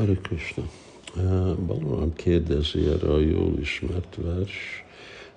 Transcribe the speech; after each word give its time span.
Hare 0.00 0.14
Krishna. 0.14 0.62
Balaram 1.66 2.12
kérdezi 2.14 2.78
erre 2.78 3.12
a 3.12 3.18
jól 3.18 3.58
ismert 3.60 4.16
vers, 4.22 4.50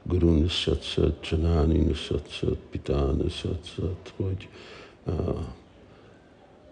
Guru 0.03 0.31
Nisatsat, 0.31 1.27
Janani 1.29 1.77
Nisatsat, 1.77 2.57
Pita 2.69 3.11
Nisatsat, 3.11 4.13
hogy 4.15 4.47
uh, 5.03 5.39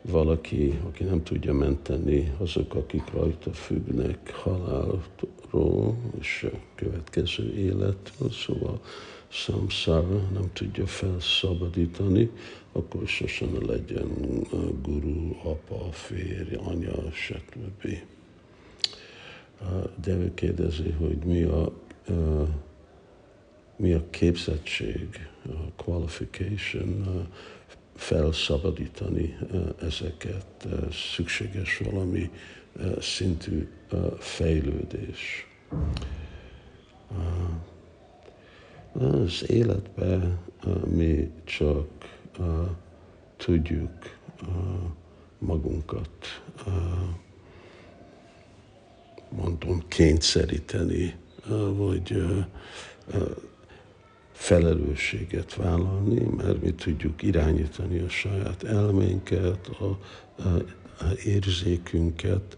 valaki, 0.01 0.79
aki 0.87 1.03
nem 1.03 1.23
tudja 1.23 1.53
menteni 1.53 2.33
azok, 2.37 2.75
akik 2.75 3.11
rajta 3.13 3.53
függnek 3.53 4.33
halálról 4.33 5.97
és 6.19 6.47
a 6.53 6.57
következő 6.75 7.53
életről, 7.53 8.31
szóval 8.31 8.81
samsara 9.27 10.29
nem 10.33 10.49
tudja 10.53 10.85
felszabadítani, 10.85 12.29
akkor 12.71 13.07
sosem 13.07 13.67
legyen 13.67 14.09
guru, 14.81 15.29
apa, 15.43 15.91
férj, 15.91 16.55
anya, 16.55 17.11
stb. 17.11 17.87
De 20.03 20.11
ő 20.11 20.33
kérdezi, 20.33 20.89
hogy 20.89 21.17
mi 21.17 21.41
a, 21.41 21.73
mi 23.75 23.93
a 23.93 24.09
képzettség, 24.09 25.29
a 25.45 25.83
qualification, 25.83 27.27
felszabadítani 28.01 29.37
ezeket, 29.81 30.67
szükséges 31.13 31.77
valami 31.77 32.29
szintű 32.99 33.67
fejlődés. 34.19 35.47
Az 38.91 39.49
életben 39.49 40.39
mi 40.85 41.31
csak 41.43 41.87
tudjuk 43.37 43.91
magunkat, 45.37 46.41
mondom, 49.29 49.87
kényszeríteni, 49.87 51.15
vagy 51.75 52.23
felelősséget 54.41 55.55
vállalni, 55.55 56.25
mert 56.37 56.61
mi 56.61 56.71
tudjuk 56.71 57.21
irányítani 57.21 57.99
a 57.99 58.09
saját 58.09 58.63
elménket, 58.63 59.67
a, 59.67 59.85
a, 60.43 60.47
a 60.99 61.13
érzékünket. 61.25 62.57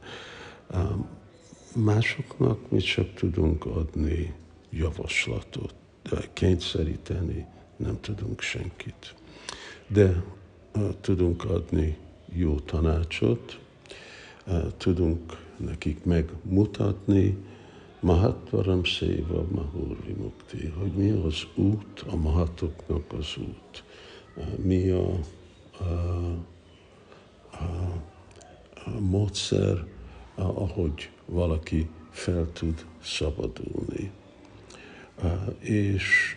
Másoknak 1.76 2.72
mi 2.72 2.80
csak 2.80 3.14
tudunk 3.14 3.66
adni 3.66 4.34
javaslatot, 4.70 5.74
de 6.10 6.18
kényszeríteni 6.34 7.46
nem 7.76 8.00
tudunk 8.02 8.42
senkit. 8.42 9.16
De 9.88 10.24
tudunk 11.02 11.44
adni 11.44 11.98
jó 12.34 12.60
tanácsot, 12.60 13.60
tudunk 14.78 15.38
nekik 15.58 16.04
megmutatni, 16.04 17.38
Mahatvaram 18.04 18.84
Széva 18.84 19.46
Mahur 19.52 19.98
Vimukti, 20.06 20.74
hogy 20.80 20.92
mi 20.92 21.10
az 21.10 21.48
út, 21.56 22.04
a 22.08 22.16
mahatoknak 22.16 23.14
az 23.18 23.38
út, 23.38 23.84
mi 24.64 24.90
a, 24.90 25.10
a, 25.80 25.84
a, 27.52 27.94
a 28.86 29.00
módszer, 29.00 29.86
ahogy 30.36 31.10
valaki 31.26 31.90
fel 32.10 32.52
tud 32.54 32.86
szabadulni. 33.02 34.12
És 35.60 36.36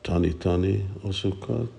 tanítani 0.00 0.88
azokat, 1.02 1.72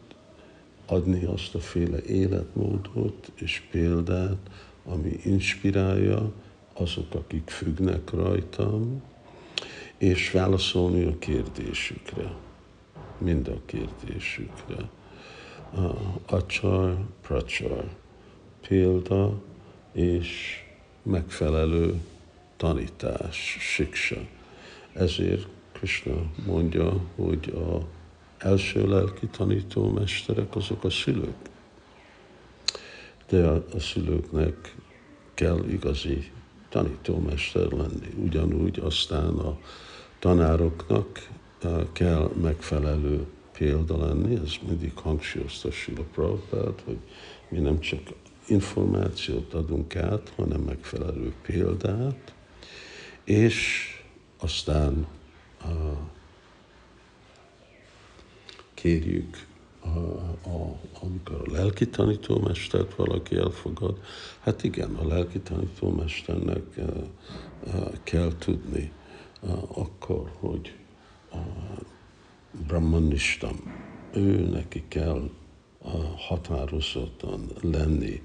adni 0.85 1.25
azt 1.25 1.55
a 1.55 1.59
féle 1.59 2.01
életmódot 2.03 3.31
és 3.35 3.63
példát, 3.71 4.49
ami 4.85 5.19
inspirálja, 5.23 6.31
azok, 6.79 7.13
akik 7.13 7.49
függnek 7.49 8.11
rajtam, 8.11 9.01
és 9.97 10.31
válaszolni 10.31 11.03
a 11.03 11.17
kérdésükre, 11.19 12.33
mind 13.17 13.47
a 13.47 13.59
kérdésükre. 13.65 14.89
Acsar, 16.25 16.97
pracsar, 17.21 17.89
példa 18.67 19.41
és 19.91 20.59
megfelelő 21.03 22.01
tanítás, 22.57 23.57
siksa. 23.59 24.17
Ezért 24.93 25.47
Krishna 25.71 26.31
mondja, 26.45 27.01
hogy 27.15 27.53
a 27.55 27.87
első 28.37 28.87
lelki 28.87 29.27
tanítómesterek 29.27 30.55
azok 30.55 30.83
a 30.83 30.89
szülők. 30.89 31.49
De 33.29 33.47
a, 33.47 33.65
a 33.73 33.79
szülőknek 33.79 34.75
kell 35.33 35.63
igazi 35.69 36.31
tanítómester 36.69 37.71
lenni. 37.71 38.13
Ugyanúgy 38.23 38.79
aztán 38.79 39.33
a 39.33 39.57
tanároknak 40.19 41.27
eh, 41.61 41.85
kell 41.91 42.31
megfelelő 42.41 43.25
példa 43.59 44.05
lenni, 44.07 44.35
ez 44.43 44.53
mindig 44.67 44.91
hangsúlyozta 44.95 45.71
Sila 45.71 46.03
Prabhupád, 46.13 46.81
hogy 46.85 46.97
mi 47.49 47.59
nem 47.59 47.79
csak 47.79 48.01
információt 48.47 49.53
adunk 49.53 49.95
át, 49.95 50.33
hanem 50.35 50.61
megfelelő 50.61 51.33
példát, 51.41 52.33
és 53.23 53.87
aztán 54.39 55.07
uh, 55.65 55.97
kérjük 58.73 59.47
a, 60.45 60.79
amikor 61.01 61.41
a 61.45 61.51
lelki 61.51 61.89
tanítómestert 61.89 62.95
valaki 62.95 63.35
elfogad, 63.35 63.97
hát 64.39 64.63
igen, 64.63 64.95
a 64.95 65.07
lelki 65.07 65.39
tanítómesternek 65.39 66.63
uh, 66.77 66.85
uh, 67.65 67.93
kell 68.03 68.31
tudni 68.37 68.91
uh, 69.41 69.77
akkor, 69.77 70.31
hogy 70.39 70.75
Brahmanistam, 72.67 73.55
ő 74.13 74.49
neki 74.49 74.83
kell 74.87 75.29
határozottan 76.27 77.49
lenni 77.61 78.21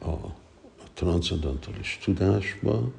a, 0.00 0.14
transzendentális 0.98 1.98
tudásba, 2.04 2.90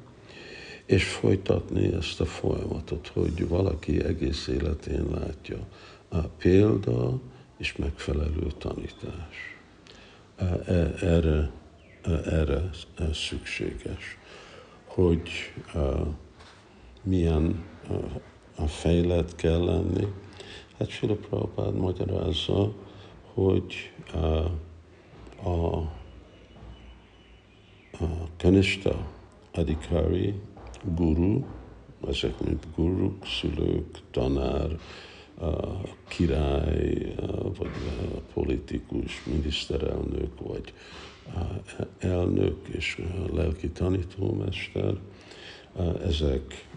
és 0.86 1.04
folytatni 1.04 1.92
ezt 1.94 2.20
a 2.20 2.24
folyamatot, 2.24 3.08
hogy 3.08 3.48
valaki 3.48 4.04
egész 4.04 4.46
életén 4.46 5.06
látja. 5.10 5.66
A 6.08 6.18
példa, 6.18 7.20
és 7.60 7.76
megfelelő 7.76 8.46
tanítás. 8.58 9.58
E, 10.36 10.44
e, 10.44 10.94
erre, 11.00 11.50
e, 12.02 12.10
erre 12.10 12.70
szükséges, 13.12 14.18
hogy 14.84 15.30
milyen 17.02 17.64
a 18.56 18.66
fejlet 18.66 19.36
kell 19.36 19.64
lenni. 19.64 20.06
Hát 20.78 20.88
Sila 20.88 21.14
Prabhupád 21.14 21.74
magyarázza, 21.74 22.72
hogy 23.34 23.92
a, 24.12 25.48
a 25.48 25.88
kanista 28.38 29.06
adhikari, 29.52 30.34
guru, 30.82 31.44
ezek 32.08 32.40
mint 32.44 32.66
guruk, 32.76 33.26
szülők, 33.26 33.98
tanár, 34.10 34.78
király, 36.08 37.14
vagy 37.58 37.70
politikus, 38.32 39.24
miniszterelnök, 39.24 40.40
vagy 40.40 40.72
elnök 41.98 42.68
és 42.68 43.02
lelki 43.32 43.68
tanítómester, 43.68 44.94
ezek 46.02 46.68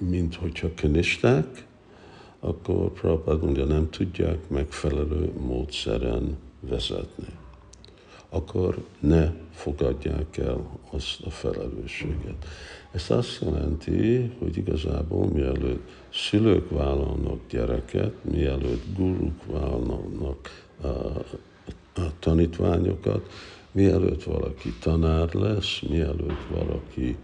mint 0.00 0.34
hogyha 0.34 0.74
könisták, 0.74 1.66
akkor 2.40 2.92
Prabhupád 2.92 3.42
mondja, 3.42 3.64
nem 3.64 3.90
tudják 3.90 4.48
megfelelő 4.48 5.32
módszeren 5.40 6.36
vezetni. 6.60 7.26
Akkor 8.30 8.84
ne 9.00 9.32
fogadják 9.50 10.36
el 10.36 10.78
azt 10.90 11.20
a 11.24 11.30
felelősséget. 11.30 12.46
Ez 12.90 13.10
azt 13.10 13.42
jelenti, 13.42 14.32
hogy 14.38 14.56
igazából 14.56 15.26
mielőtt 15.26 15.88
szülők 16.12 16.70
vállalnak 16.70 17.40
gyereket, 17.48 18.24
mielőtt 18.24 18.96
guruk 18.96 19.46
vállalnak 19.46 20.66
a, 20.82 20.86
a 22.00 22.18
tanítványokat, 22.18 23.32
mielőtt 23.72 24.22
valaki 24.22 24.74
tanár 24.80 25.34
lesz, 25.34 25.80
mielőtt 25.88 26.46
valaki 26.50 27.16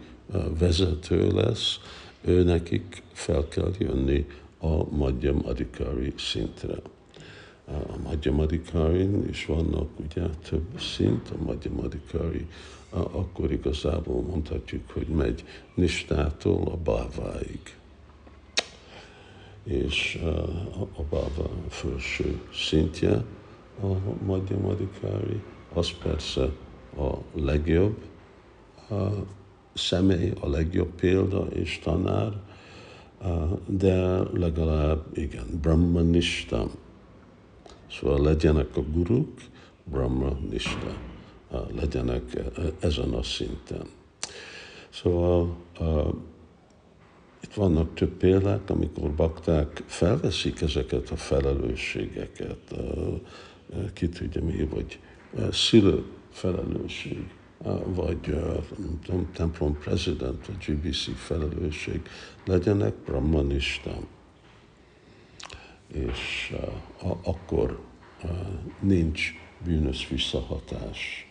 vezető 0.59 1.31
lesz, 1.31 1.79
ő 2.21 2.43
nekik 2.43 3.03
fel 3.11 3.47
kell 3.47 3.71
jönni 3.77 4.25
a 4.59 4.95
Madhyam 4.95 5.41
Adhikari 5.45 6.13
szintre. 6.17 6.75
A 7.67 7.97
Madhyam 8.03 8.39
Adhikari 8.39 9.09
is 9.29 9.45
vannak 9.45 9.89
ugye 9.99 10.27
több 10.49 10.79
szint, 10.79 11.29
a 11.29 11.43
Madhyam 11.43 11.79
Adhikari 11.79 12.47
akkor 12.89 13.51
igazából 13.51 14.21
mondhatjuk, 14.21 14.89
hogy 14.89 15.07
megy 15.07 15.43
Nistától 15.73 16.67
a 16.67 16.77
Báváig. 16.77 17.77
És 19.63 20.19
a 20.97 21.01
Báva 21.09 21.49
felső 21.69 22.41
szintje 22.53 23.23
a 23.81 23.87
Madhyamadikári, 24.25 25.41
az 25.73 25.91
persze 25.91 26.43
a 26.97 27.13
legjobb, 27.33 27.97
személy 29.73 30.33
a 30.39 30.47
legjobb 30.47 30.95
példa 30.95 31.47
és 31.53 31.79
tanár, 31.83 32.31
de 33.65 34.17
legalább, 34.33 35.05
igen, 35.13 35.59
Brahmanista. 35.61 36.69
Szóval 37.99 38.21
legyenek 38.21 38.77
a 38.77 38.81
guruk, 38.81 39.29
Brahmanista, 39.83 40.97
legyenek 41.75 42.37
ezen 42.79 43.13
a 43.13 43.23
szinten. 43.23 43.87
Szóval 44.89 45.55
itt 47.41 47.53
vannak 47.53 47.93
több 47.93 48.11
példák, 48.11 48.69
amikor 48.69 49.11
bakták 49.11 49.83
felveszik 49.85 50.61
ezeket 50.61 51.09
a 51.09 51.15
felelősségeket, 51.15 52.75
ki 53.93 54.09
tudja 54.09 54.43
mi, 54.43 54.63
vagy 54.63 54.99
szülő 55.51 56.03
felelősség, 56.29 57.27
vagy 57.85 58.19
tudom, 59.03 59.31
templom 59.33 59.77
president, 59.77 60.45
vagy 60.45 60.65
GBC 60.65 61.15
felelősség, 61.15 62.01
legyenek 62.45 62.93
brahmanistán. 63.05 64.07
És 65.95 66.55
akkor 67.23 67.79
nincs 68.79 69.33
bűnös 69.63 70.07
visszahatás, 70.07 71.27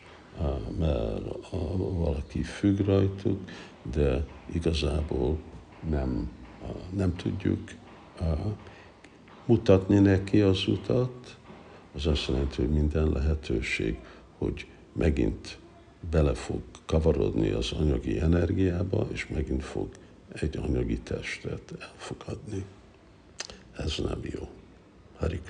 mert 0.78 1.50
valaki 1.76 2.42
függ 2.42 2.78
rajtuk, 2.78 3.40
de 3.92 4.24
igazából 4.52 5.38
nem, 5.88 6.30
nem 6.90 7.16
tudjuk 7.16 7.70
mutatni 9.44 9.98
neki 9.98 10.40
az 10.40 10.68
utat, 10.68 11.38
az 11.94 12.06
azt 12.06 12.28
jelenti, 12.28 12.60
hogy 12.60 12.70
minden 12.70 13.08
lehetőség, 13.08 13.98
hogy 14.38 14.66
megint 14.92 15.58
bele 16.10 16.34
fog 16.34 16.60
kavarodni 16.86 17.50
az 17.50 17.72
anyagi 17.72 18.20
energiába, 18.20 19.06
és 19.12 19.28
megint 19.28 19.62
fog 19.64 19.88
egy 20.32 20.56
anyagi 20.56 20.98
testet 20.98 21.74
elfogadni. 21.80 22.64
Ez 23.76 23.98
nem 23.98 24.20
jó. 24.22 24.48
Hari 25.16 25.40